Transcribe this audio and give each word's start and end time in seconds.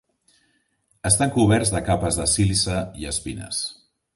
Estan 1.09 1.33
coberts 1.35 1.73
de 1.75 1.81
capes 1.91 2.19
de 2.21 2.27
sílice 2.35 2.81
i 3.05 3.09
espines. 3.13 3.65